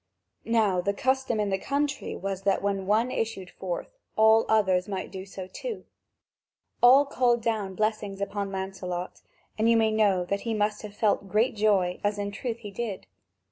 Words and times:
Now 0.49 0.81
the 0.81 0.95
custom 0.95 1.39
in 1.39 1.51
the 1.51 1.59
country 1.59 2.15
was 2.15 2.41
that 2.41 2.63
when 2.63 2.87
one 2.87 3.11
issued 3.11 3.51
forth, 3.51 3.99
all 4.15 4.43
the 4.45 4.51
others 4.51 4.87
might 4.87 5.11
do 5.11 5.27
so 5.27 5.45
too. 5.45 5.85
All 6.81 7.05
called 7.05 7.43
down 7.43 7.75
blessings 7.75 8.19
upon 8.19 8.51
Lancelot: 8.51 9.21
and 9.59 9.69
you 9.69 9.77
may 9.77 9.91
know 9.91 10.25
that 10.25 10.41
he 10.41 10.55
must 10.55 10.81
have 10.81 10.95
felt 10.95 11.29
great 11.29 11.55
joy, 11.55 11.99
as 12.03 12.17
in 12.17 12.31
truth 12.31 12.57
he 12.65 12.71
did. 12.71 13.05